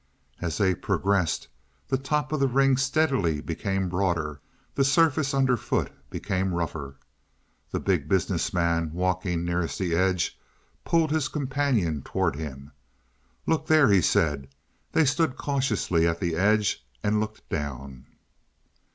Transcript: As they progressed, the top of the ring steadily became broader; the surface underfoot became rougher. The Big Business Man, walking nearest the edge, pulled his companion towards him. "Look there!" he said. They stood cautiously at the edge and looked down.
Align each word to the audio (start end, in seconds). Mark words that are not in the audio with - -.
As 0.41 0.57
they 0.57 0.73
progressed, 0.73 1.47
the 1.87 1.95
top 1.99 2.31
of 2.31 2.39
the 2.39 2.47
ring 2.47 2.75
steadily 2.75 3.39
became 3.39 3.87
broader; 3.87 4.41
the 4.73 4.83
surface 4.83 5.31
underfoot 5.31 5.91
became 6.09 6.55
rougher. 6.55 6.95
The 7.69 7.79
Big 7.81 8.09
Business 8.09 8.51
Man, 8.51 8.91
walking 8.93 9.45
nearest 9.45 9.77
the 9.77 9.93
edge, 9.95 10.39
pulled 10.83 11.11
his 11.11 11.27
companion 11.27 12.01
towards 12.01 12.39
him. 12.39 12.71
"Look 13.45 13.67
there!" 13.67 13.89
he 13.91 14.01
said. 14.01 14.47
They 14.91 15.05
stood 15.05 15.37
cautiously 15.37 16.07
at 16.07 16.19
the 16.19 16.35
edge 16.35 16.83
and 17.03 17.19
looked 17.19 17.47
down. 17.47 18.07